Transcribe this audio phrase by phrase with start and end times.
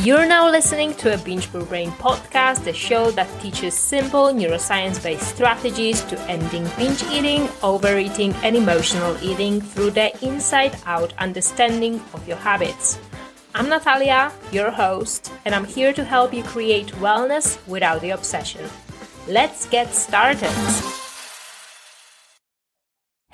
[0.00, 5.02] You're now listening to a Binge Your Brain podcast, the show that teaches simple neuroscience
[5.02, 12.02] based strategies to ending binge eating, overeating, and emotional eating through the inside out understanding
[12.12, 12.98] of your habits.
[13.54, 18.68] I'm Natalia, your host, and I'm here to help you create wellness without the obsession.
[19.26, 20.52] Let's get started.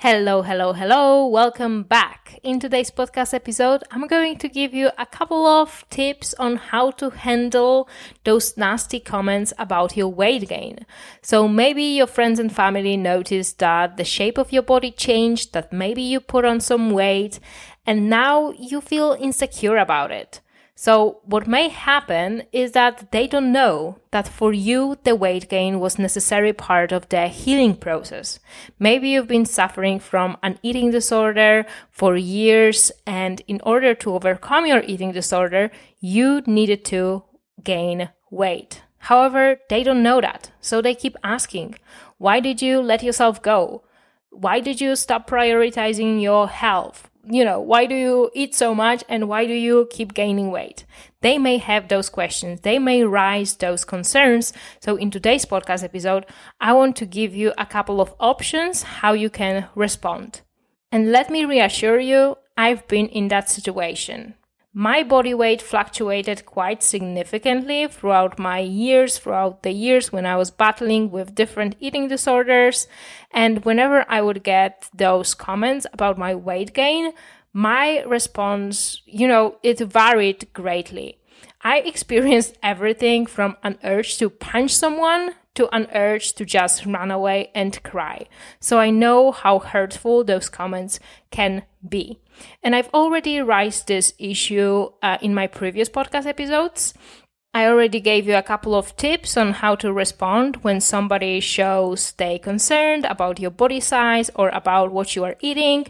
[0.03, 1.25] Hello, hello, hello.
[1.27, 2.37] Welcome back.
[2.43, 6.91] In today's podcast episode, I'm going to give you a couple of tips on how
[6.99, 7.87] to handle
[8.25, 10.79] those nasty comments about your weight gain.
[11.21, 15.71] So maybe your friends and family noticed that the shape of your body changed, that
[15.71, 17.39] maybe you put on some weight,
[17.85, 20.41] and now you feel insecure about it.
[20.75, 25.79] So, what may happen is that they don't know that for you the weight gain
[25.79, 28.39] was necessary part of the healing process.
[28.79, 34.65] Maybe you've been suffering from an eating disorder for years, and in order to overcome
[34.65, 37.23] your eating disorder, you needed to
[37.63, 38.81] gain weight.
[38.97, 41.75] However, they don't know that, so they keep asking,
[42.17, 43.83] Why did you let yourself go?
[44.31, 47.11] Why did you stop prioritizing your health?
[47.25, 50.85] You know, why do you eat so much and why do you keep gaining weight?
[51.21, 52.61] They may have those questions.
[52.61, 54.51] They may raise those concerns.
[54.81, 56.25] So in today's podcast episode,
[56.59, 60.41] I want to give you a couple of options how you can respond.
[60.91, 64.35] And let me reassure you, I've been in that situation.
[64.75, 70.49] My body weight fluctuated quite significantly throughout my years, throughout the years when I was
[70.49, 72.87] battling with different eating disorders.
[73.29, 77.11] And whenever I would get those comments about my weight gain,
[77.53, 81.19] my response, you know, it varied greatly.
[81.61, 87.11] I experienced everything from an urge to punch someone to an urge to just run
[87.11, 88.25] away and cry.
[88.59, 90.99] So I know how hurtful those comments
[91.31, 92.19] can be.
[92.63, 96.93] And I've already raised this issue uh, in my previous podcast episodes.
[97.55, 102.13] I already gave you a couple of tips on how to respond when somebody shows
[102.13, 105.85] they concerned about your body size or about what you are eating.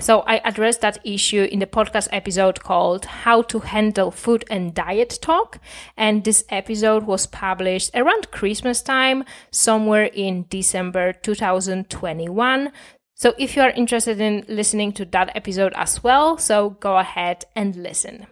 [0.00, 4.72] So I addressed that issue in the podcast episode called How to Handle Food and
[4.72, 5.58] Diet Talk.
[5.98, 12.72] And this episode was published around Christmas time, somewhere in December 2021.
[13.16, 17.44] So if you are interested in listening to that episode as well, so go ahead
[17.54, 18.28] and listen.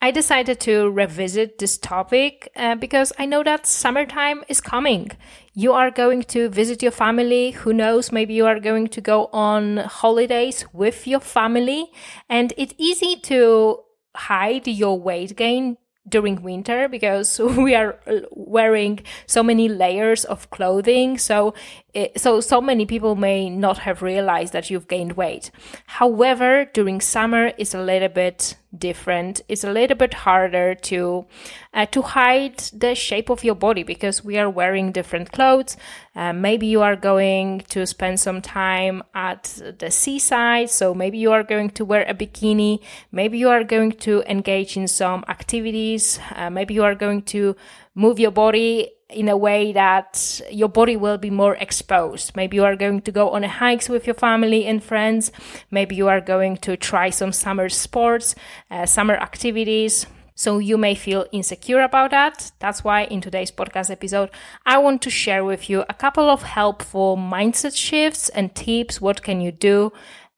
[0.00, 5.10] I decided to revisit this topic uh, because I know that summertime is coming.
[5.54, 7.52] You are going to visit your family.
[7.52, 8.12] Who knows?
[8.12, 11.90] Maybe you are going to go on holidays with your family.
[12.28, 13.80] And it's easy to
[14.14, 17.98] hide your weight gain during winter because we are
[18.30, 21.52] wearing so many layers of clothing so
[21.96, 25.50] it, so so many people may not have realized that you've gained weight.
[25.86, 29.40] However during summer it's a little bit different.
[29.48, 31.24] It's a little bit harder to
[31.72, 35.78] uh, to hide the shape of your body because we are wearing different clothes.
[36.14, 39.44] Uh, maybe you are going to spend some time at
[39.78, 42.80] the seaside so maybe you are going to wear a bikini.
[43.10, 46.20] Maybe you are going to engage in some activities.
[46.34, 47.56] Uh, maybe you are going to
[47.94, 52.34] move your body in a way that your body will be more exposed.
[52.34, 55.30] Maybe you are going to go on hikes with your family and friends.
[55.70, 58.34] Maybe you are going to try some summer sports,
[58.70, 60.06] uh, summer activities.
[60.34, 62.52] So you may feel insecure about that.
[62.58, 64.30] That's why in today's podcast episode,
[64.66, 69.00] I want to share with you a couple of helpful mindset shifts and tips.
[69.00, 69.92] What can you do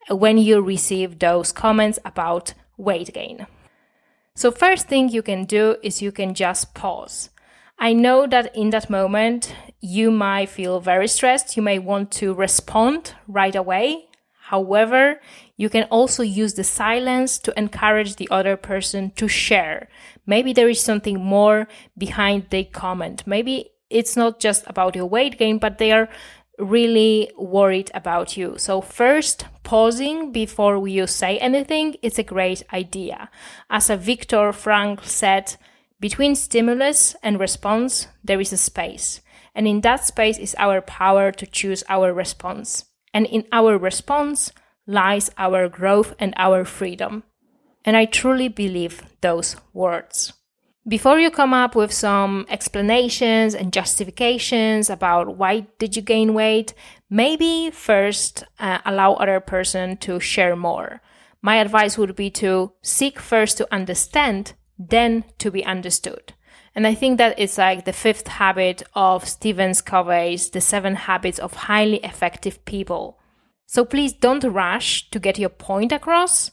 [0.08, 3.46] when you receive those comments about weight gain?
[4.36, 7.30] So first thing you can do is you can just pause.
[7.78, 11.56] I know that in that moment, you might feel very stressed.
[11.56, 14.06] You may want to respond right away.
[14.48, 15.20] However,
[15.56, 19.88] you can also use the silence to encourage the other person to share.
[20.26, 23.24] Maybe there is something more behind the comment.
[23.26, 26.08] Maybe it's not just about your weight gain, but they are
[26.58, 28.54] really worried about you.
[28.58, 33.30] So first, pausing before you say anything is a great idea.
[33.70, 35.56] As a Viktor Frankl said,
[36.00, 39.20] between stimulus and response, there is a space.
[39.54, 42.84] And in that space is our power to choose our response.
[43.12, 44.52] And in our response
[44.86, 47.24] lies our growth and our freedom.
[47.84, 50.32] And I truly believe those words.
[50.86, 56.72] Before you come up with some explanations and justifications about why did you gain weight,
[57.10, 61.02] maybe first uh, allow other person to share more.
[61.42, 66.32] My advice would be to seek first to understand then to be understood.
[66.74, 71.38] And I think that it's like the fifth habit of Stephen Covey's The Seven Habits
[71.38, 73.18] of Highly Effective People.
[73.66, 76.50] So please don't rush to get your point across.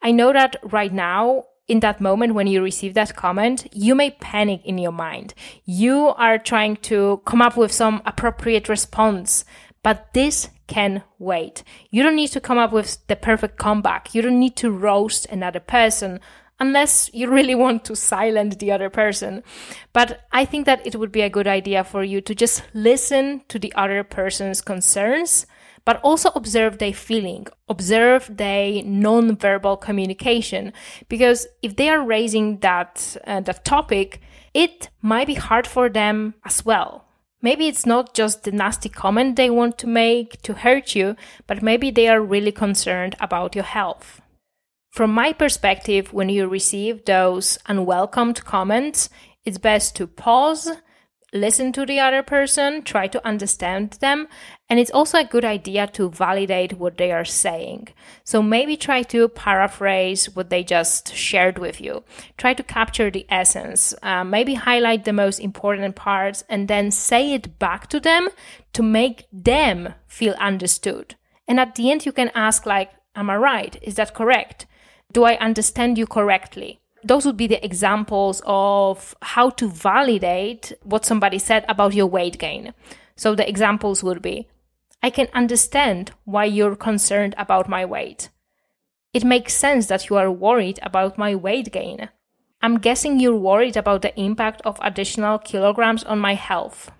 [0.00, 4.10] I know that right now in that moment when you receive that comment, you may
[4.12, 5.34] panic in your mind.
[5.64, 9.44] You are trying to come up with some appropriate response,
[9.82, 11.62] but this can wait.
[11.90, 14.14] You don't need to come up with the perfect comeback.
[14.14, 16.20] You don't need to roast another person
[16.60, 19.42] unless you really want to silence the other person.
[19.92, 23.42] But I think that it would be a good idea for you to just listen
[23.48, 25.46] to the other person's concerns
[25.84, 30.72] but also observe their feeling, observe their non-verbal communication.
[31.08, 34.20] Because if they are raising that, uh, that topic,
[34.54, 37.04] it might be hard for them as well.
[37.42, 41.16] Maybe it's not just the nasty comment they want to make to hurt you,
[41.46, 44.22] but maybe they are really concerned about your health.
[44.94, 49.10] From my perspective, when you receive those unwelcomed comments,
[49.44, 50.70] it's best to pause,
[51.32, 54.28] listen to the other person, try to understand them,
[54.70, 57.88] and it's also a good idea to validate what they are saying.
[58.22, 62.04] So maybe try to paraphrase what they just shared with you.
[62.36, 67.32] Try to capture the essence, uh, maybe highlight the most important parts, and then say
[67.32, 68.28] it back to them
[68.74, 71.16] to make them feel understood.
[71.48, 73.76] And at the end, you can ask, like, Am I right?
[73.80, 74.63] Is that correct?
[75.12, 76.80] Do I understand you correctly?
[77.04, 82.38] those would be the examples of how to validate what somebody said about your weight
[82.38, 82.72] gain.
[83.14, 84.48] So the examples would be
[85.02, 88.30] I can understand why you're concerned about my weight.
[89.12, 92.08] It makes sense that you are worried about my weight gain.
[92.62, 96.90] I'm guessing you're worried about the impact of additional kilograms on my health.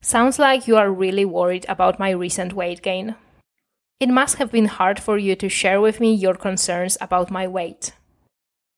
[0.00, 3.14] Sounds like you are really worried about my recent weight gain.
[4.00, 7.46] It must have been hard for you to share with me your concerns about my
[7.46, 7.92] weight.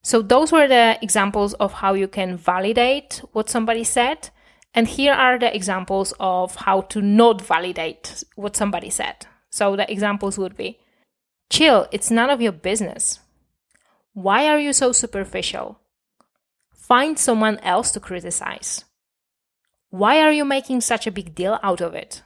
[0.02, 4.30] So those were the examples of how you can validate what somebody said.
[4.72, 9.26] And here are the examples of how to not validate what somebody said.
[9.50, 10.78] So the examples would be
[11.50, 13.20] chill, it's none of your business.
[14.12, 15.80] Why are you so superficial?
[16.72, 18.84] Find someone else to criticize.
[19.90, 22.22] Why are you making such a big deal out of it?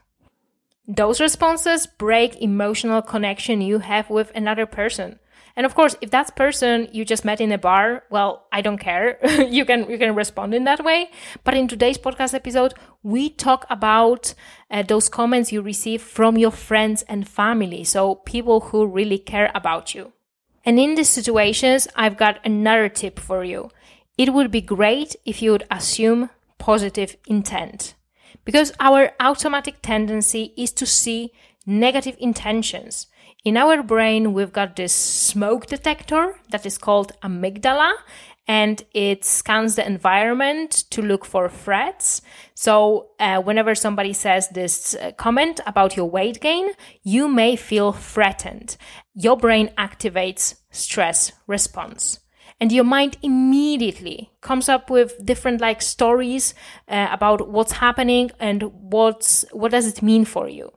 [0.92, 5.20] Those responses break emotional connection you have with another person.
[5.54, 8.78] And of course, if that person you just met in a bar, well, I don't
[8.78, 9.16] care.
[9.48, 11.12] you can you can respond in that way.
[11.44, 14.34] But in today's podcast episode, we talk about
[14.68, 19.52] uh, those comments you receive from your friends and family, so people who really care
[19.54, 20.12] about you.
[20.64, 23.70] And in these situations, I've got another tip for you.
[24.18, 27.94] It would be great if you would assume positive intent.
[28.50, 31.30] Because our automatic tendency is to see
[31.66, 33.06] negative intentions.
[33.44, 37.92] In our brain, we've got this smoke detector that is called amygdala,
[38.48, 42.22] and it scans the environment to look for threats.
[42.54, 46.70] So, uh, whenever somebody says this uh, comment about your weight gain,
[47.04, 48.76] you may feel threatened.
[49.14, 52.18] Your brain activates stress response.
[52.60, 56.54] And your mind immediately comes up with different like stories
[56.88, 60.70] uh, about what's happening and what's what does it mean for you.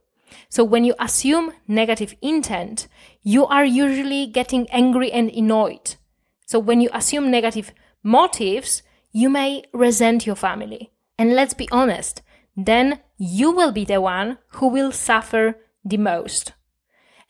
[0.50, 2.88] So when you assume negative intent,
[3.21, 5.95] you are usually getting angry and annoyed.
[6.45, 10.91] So when you assume negative motives, you may resent your family.
[11.18, 12.21] And let's be honest,
[12.56, 16.53] then you will be the one who will suffer the most.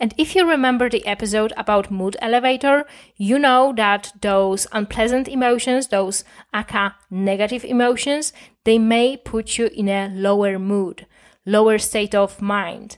[0.03, 2.83] And if you remember the episode about mood elevator,
[3.15, 8.33] you know that those unpleasant emotions, those aka negative emotions,
[8.65, 11.07] they may put you in a lower mood,
[11.45, 12.97] lower state of mind.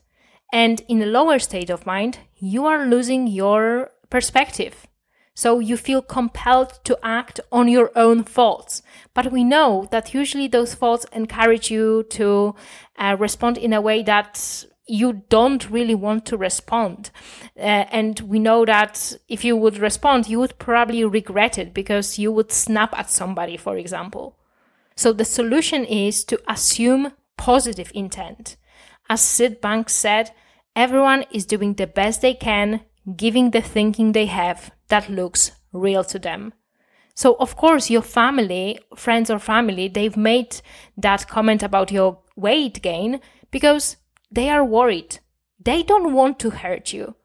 [0.52, 4.88] And in a lower state of mind, you are losing your perspective.
[5.36, 8.82] So you feel compelled to act on your own thoughts.
[9.14, 12.56] But we know that usually those thoughts encourage you to
[12.98, 17.10] uh, respond in a way that you don't really want to respond.
[17.58, 22.20] Uh, and we know that if you would respond, you would probably regret it because
[22.20, 24.38] you would snap at somebody, for example.
[24.96, 28.58] So the solution is to assume positive intent.
[29.10, 30.32] As Syd Banks said,
[30.76, 32.82] Everyone is doing the best they can,
[33.16, 36.54] giving the thinking they have that looks real to them.
[37.14, 40.60] So, of course, your family, friends or family, they've made
[40.98, 43.96] that comment about your weight gain because
[44.36, 45.20] they are worried.
[45.64, 47.16] They don't want to hurt you.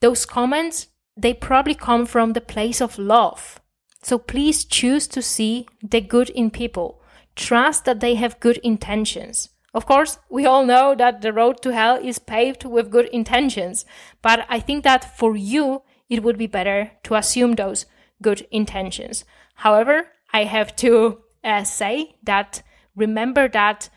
[0.00, 3.60] Those comments, they probably come from the place of love.
[4.02, 7.02] So please choose to see the good in people.
[7.34, 9.50] Trust that they have good intentions.
[9.72, 13.84] Of course, we all know that the road to hell is paved with good intentions,
[14.20, 17.86] but I think that for you, it would be better to assume those
[18.20, 19.24] good intentions.
[19.54, 22.62] However, I have to uh, say that
[22.96, 23.90] remember that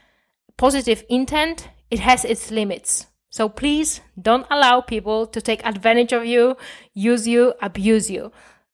[0.58, 3.06] positive intent, it has its limits.
[3.30, 6.58] So please don't allow people to take advantage of you,
[6.96, 8.32] use you, abuse you.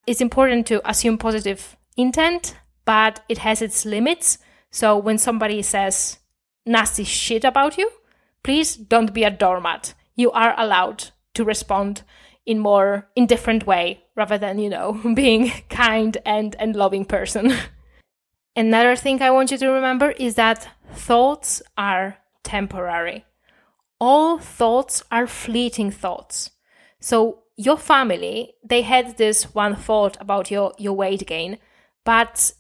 [0.08, 4.38] it's important to assume positive intent, but it has its limits.
[4.72, 6.20] So when somebody says
[6.66, 7.92] nasty shit about you,
[8.42, 9.94] please don't be a doormat.
[10.16, 12.04] You are allowed to respond
[12.46, 17.54] in more indifferent way rather than, you know, being kind and, and loving person.
[18.56, 22.18] Another thing I want you to remember is that thoughts are
[22.50, 23.26] temporary.
[24.00, 26.52] All thoughts are fleeting thoughts.
[27.00, 31.58] So your family, they had this one thought about your, your weight gain,
[32.06, 32.54] but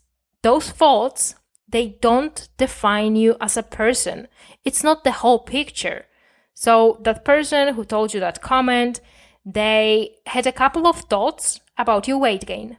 [0.43, 1.35] those thoughts,
[1.67, 4.27] they don't define you as a person.
[4.63, 6.05] It's not the whole picture.
[6.53, 8.99] So that person who told you that comment,
[9.45, 12.77] they had a couple of thoughts about your weight gain.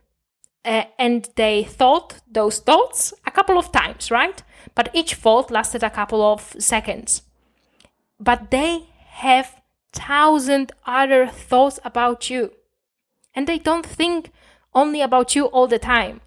[0.65, 4.43] Uh, and they thought those thoughts a couple of times, right?
[4.75, 7.23] But each thought lasted a couple of seconds.
[8.19, 9.61] But they have
[9.93, 12.53] thousand other thoughts about you.
[13.35, 14.31] And they don't think
[14.75, 16.21] only about you all the time.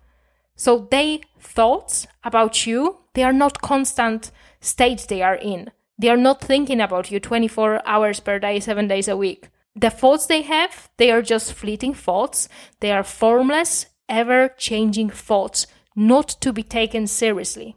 [0.56, 5.72] So they thoughts about you, they are not constant state they are in.
[5.98, 9.50] They are not thinking about you 24 hours per day, 7 days a week.
[9.76, 12.48] The thoughts they have, they are just fleeting thoughts.
[12.80, 17.76] They are formless, ever changing thoughts, not to be taken seriously.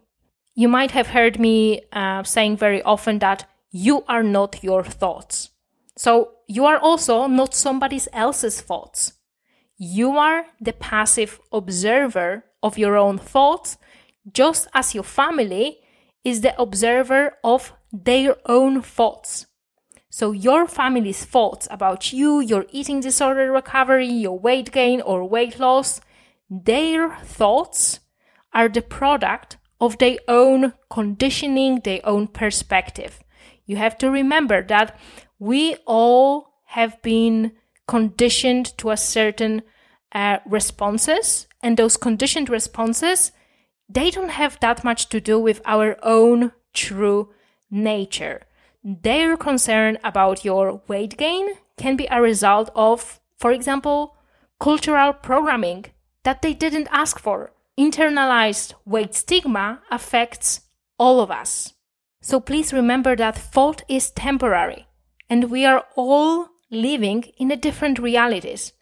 [0.55, 5.51] You might have heard me uh, saying very often that you are not your thoughts.
[5.97, 9.13] So you are also not somebody else's thoughts.
[9.79, 13.77] You are the passive observer of your own thoughts,
[14.33, 15.79] just as your family
[16.25, 19.47] is the observer of their own thoughts.
[20.09, 25.59] So your family's thoughts about you, your eating disorder recovery, your weight gain or weight
[25.59, 26.01] loss,
[26.49, 28.01] their thoughts
[28.53, 33.23] are the product of their own conditioning, their own perspective.
[33.67, 34.99] You have to remember that
[35.39, 37.53] we all have been
[37.87, 39.63] conditioned to a certain
[40.13, 43.33] uh, responses and those conditioned responses
[43.89, 47.31] they don't have that much to do with our own true
[47.71, 48.43] nature
[48.83, 54.17] their concern about your weight gain can be a result of for example
[54.59, 55.85] cultural programming
[56.27, 60.49] that they didn't ask for internalized weight stigma affects
[60.99, 61.73] all of us
[62.21, 64.87] so please remember that fault is temporary
[65.31, 68.73] and we are all living in a different realities.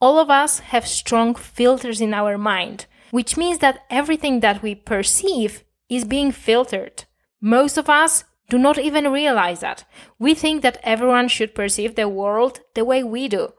[0.00, 4.74] All of us have strong filters in our mind, which means that everything that we
[4.74, 7.04] perceive is being filtered.
[7.40, 9.84] Most of us do not even realize that.
[10.18, 13.52] We think that everyone should perceive the world the way we do.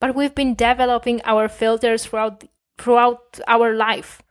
[0.00, 2.44] But we've been developing our filters throughout,
[2.82, 4.22] throughout our life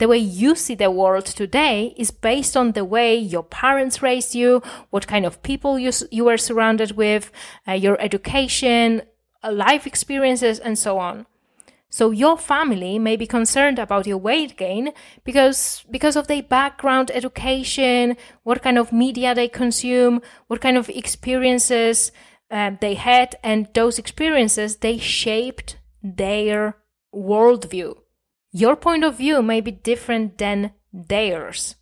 [0.00, 4.34] the way you see the world today is based on the way your parents raised
[4.34, 7.30] you, what kind of people you, you were surrounded with,
[7.68, 9.02] uh, your education,
[9.44, 11.26] uh, life experiences, and so on.
[11.90, 14.92] So your family may be concerned about your weight gain
[15.22, 20.88] because because of their background education, what kind of media they consume, what kind of
[20.88, 22.10] experiences
[22.50, 26.79] uh, they had, and those experiences they shaped their
[27.14, 27.96] worldview.
[28.52, 31.76] Your point of view may be different than theirs.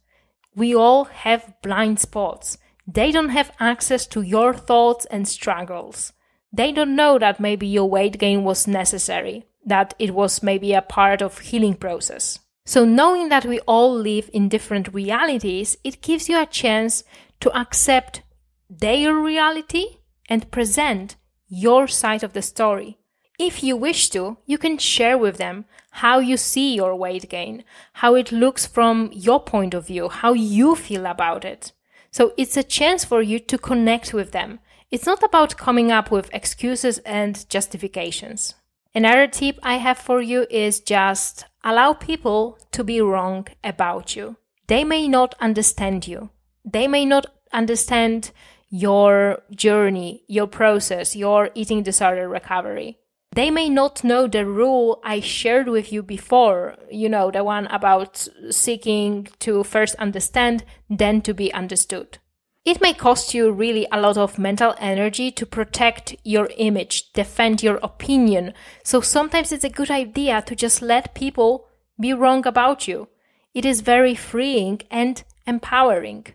[0.55, 2.59] We all have blind spots.
[2.87, 6.13] They don't have access to your thoughts and struggles.
[6.53, 10.83] They don't know that maybe your weight gain was necessary, that it was maybe a
[10.83, 12.39] part of healing process.
[12.65, 17.05] So knowing that we all live in different realities, it gives you a chance
[17.41, 18.23] to accept
[18.69, 21.17] their reality and present
[21.49, 22.98] your side of the story.
[23.39, 27.63] If you wish to, you can share with them how you see your weight gain,
[27.95, 31.71] how it looks from your point of view, how you feel about it.
[32.11, 34.59] So it's a chance for you to connect with them.
[34.91, 38.55] It's not about coming up with excuses and justifications.
[38.93, 44.37] Another tip I have for you is just allow people to be wrong about you.
[44.67, 46.31] They may not understand you.
[46.65, 48.33] They may not understand
[48.69, 52.99] your journey, your process, your eating disorder recovery
[53.33, 57.67] they may not know the rule I shared with you before, you know, the one
[57.67, 62.19] about seeking to first understand, then to be understood.
[62.65, 67.63] It may cost you really a lot of mental energy to protect your image, defend
[67.63, 68.53] your opinion.
[68.83, 71.69] So sometimes it's a good idea to just let people
[71.99, 73.09] be wrong about you.
[73.55, 76.27] It is very freeing and empowering.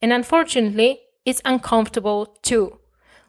[0.00, 2.78] And unfortunately, it's uncomfortable too.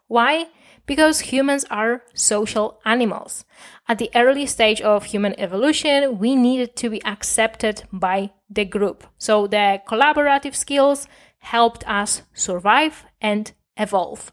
[0.08, 0.48] Why?
[0.86, 3.46] Because humans are social animals.
[3.88, 9.06] At the early stage of human evolution, we needed to be accepted by the group.
[9.18, 11.08] So the collaborative skills
[11.40, 14.32] helped us survive and evolve.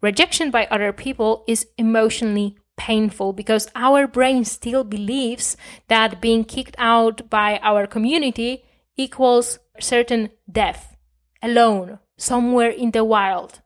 [0.00, 5.56] Rejection by other people is emotionally painful because our brain still believes
[5.88, 8.64] that being kicked out by our community
[8.96, 10.96] equals certain death,
[11.42, 13.60] alone, somewhere in the wild.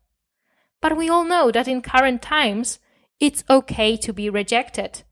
[0.85, 2.79] But we all know that in current times,
[3.19, 5.03] it's okay to be rejected.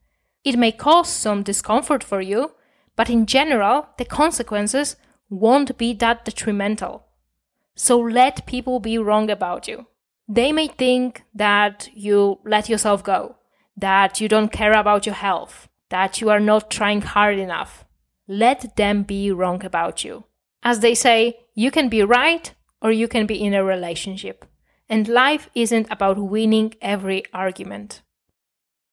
[0.45, 2.53] It may cause some discomfort for you,
[2.95, 4.97] but in general, the consequences
[5.31, 7.07] won't be that detrimental.
[7.75, 9.87] So let people be wrong about you.
[10.29, 13.37] They may think that you let yourself go,
[13.75, 17.87] that you don't care about your health, that you are not trying hard enough.
[18.29, 20.25] Let them be wrong about you.
[20.63, 22.53] As they say, you can be right
[22.83, 24.45] or you can be in a relationship.
[24.93, 28.03] And life isn't about winning every argument.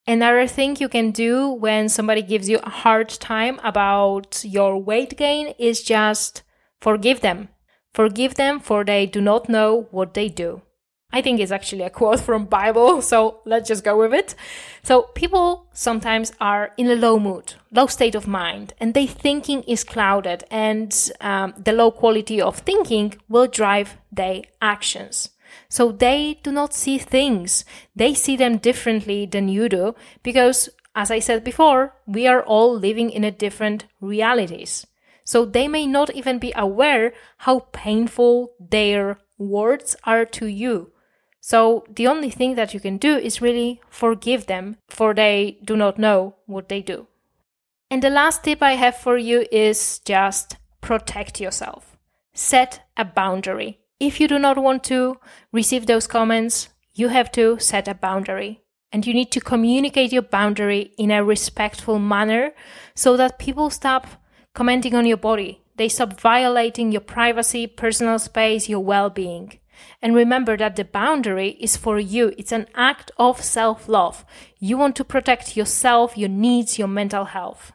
[0.08, 5.18] Another thing you can do when somebody gives you a hard time about your weight
[5.18, 6.44] gain is just
[6.80, 7.50] forgive them.
[7.94, 10.62] Forgive them for they do not know what they do.
[11.12, 14.36] I think it's actually a quote from Bible, so let's just go with it.
[14.84, 19.64] So people sometimes are in a low mood, low state of mind, and their thinking
[19.64, 25.32] is clouded, and um, the low quality of thinking will drive their actions.
[25.70, 27.64] So they do not see things;
[27.96, 32.74] they see them differently than you do, because, as I said before, we are all
[32.74, 34.88] living in a different realities.
[35.24, 40.92] So they may not even be aware how painful their words are to you
[41.42, 45.76] so the only thing that you can do is really forgive them, for they do
[45.76, 47.08] not know what they do.
[47.90, 51.98] And the last tip I have for you is just protect yourself.
[52.34, 53.80] Set a boundary.
[54.00, 55.18] If you do not want to
[55.52, 58.62] receive those comments, you have to set a boundary.
[58.92, 62.54] And you need to communicate your boundary in a respectful manner
[62.96, 64.08] so that people stop
[64.54, 65.62] commenting on your body.
[65.76, 69.60] They stop violating your privacy, personal space, your well being.
[70.02, 72.34] And remember that the boundary is for you.
[72.38, 74.26] It's an act of self love.
[74.60, 77.72] You want to protect yourself, your needs, your mental health.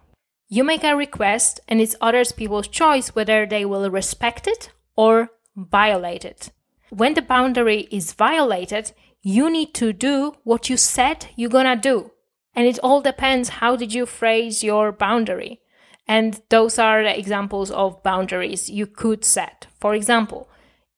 [0.49, 5.31] You make a request, and it's others people's choice whether they will respect it or
[5.56, 6.50] violate it.
[6.90, 12.10] When the boundary is violated, you need to do what you said you're gonna do.
[12.54, 15.60] And it all depends how did you phrase your boundary.
[16.06, 19.67] And those are the examples of boundaries you could set.
[19.80, 20.49] For example,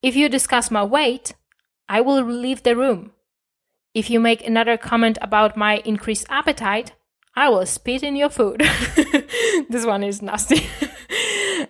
[0.03, 1.35] if you discuss my weight,
[1.89, 3.13] I will leave the room.
[3.95, 6.93] If you make another comment about my increased appetite,
[7.35, 8.61] I will spit in your food.
[9.71, 10.67] this one is nasty.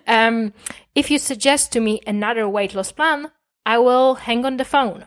[0.07, 0.53] um,
[0.95, 3.31] if you suggest to me another weight loss plan,
[3.65, 5.05] I will hang on the phone.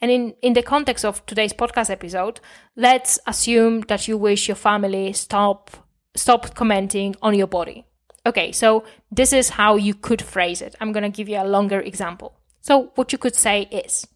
[0.00, 2.40] And in, in the context of today's podcast episode,
[2.76, 5.70] let's assume that you wish your family stop
[6.14, 7.86] stop commenting on your body.
[8.26, 10.74] Okay, so this is how you could phrase it.
[10.80, 12.34] I'm gonna give you a longer example.
[12.60, 14.06] So, what you could say is,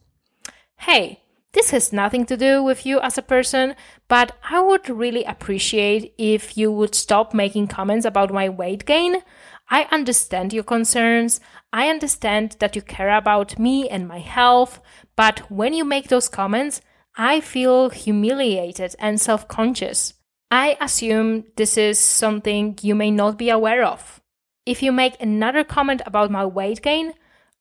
[0.76, 1.20] Hey,
[1.52, 3.74] this has nothing to do with you as a person,
[4.08, 9.22] but I would really appreciate if you would stop making comments about my weight gain.
[9.68, 11.40] I understand your concerns.
[11.72, 14.80] I understand that you care about me and my health,
[15.16, 16.80] but when you make those comments,
[17.16, 20.14] I feel humiliated and self conscious.
[20.50, 24.20] I assume this is something you may not be aware of.
[24.64, 27.14] If you make another comment about my weight gain,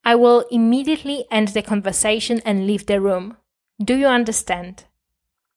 [0.04, 3.36] I will immediately end the conversation and leave the room.
[3.82, 4.84] Do you understand?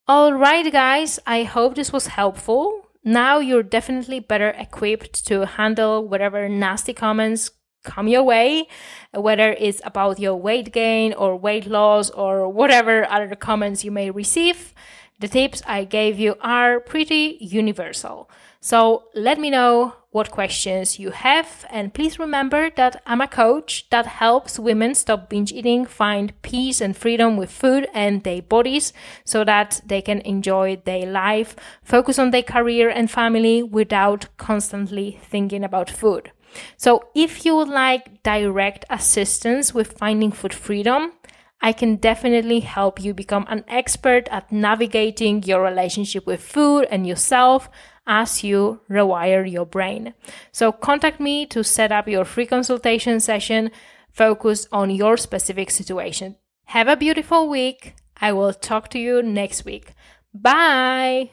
[0.10, 2.89] Alright, guys, I hope this was helpful.
[3.04, 7.52] Now you're definitely better equipped to handle whatever nasty comments
[7.84, 8.68] come your way,
[9.14, 14.12] whether it's about your weight gain or weight loss or whatever other comments you may
[14.12, 14.74] receive.
[15.20, 18.30] The tips I gave you are pretty universal.
[18.62, 21.66] So let me know what questions you have.
[21.70, 26.80] And please remember that I'm a coach that helps women stop binge eating, find peace
[26.82, 28.94] and freedom with food and their bodies
[29.26, 35.20] so that they can enjoy their life, focus on their career and family without constantly
[35.22, 36.32] thinking about food.
[36.78, 41.14] So if you would like direct assistance with finding food freedom,
[41.62, 47.06] I can definitely help you become an expert at navigating your relationship with food and
[47.06, 47.70] yourself
[48.08, 50.14] as you rewire your brain.
[50.52, 53.72] So contact me to set up your free consultation session
[54.12, 56.38] focused on your specific situation.
[56.66, 57.96] Have a beautiful week.
[58.22, 59.94] I will talk to you next week.
[60.34, 61.32] Bye.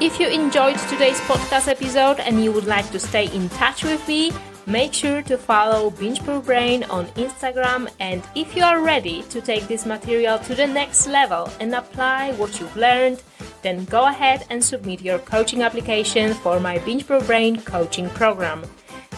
[0.00, 4.06] If you enjoyed today's podcast episode and you would like to stay in touch with
[4.06, 4.32] me,
[4.68, 9.66] Make sure to follow Binge Brain on Instagram and if you are ready to take
[9.66, 13.22] this material to the next level and apply what you've learned,
[13.62, 18.62] then go ahead and submit your coaching application for my Binge Brain coaching program.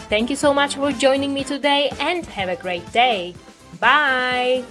[0.07, 3.35] Thank you so much for joining me today and have a great day.
[3.81, 4.63] Bye!